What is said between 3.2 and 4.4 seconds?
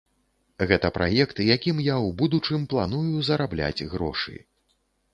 зарабляць грошы.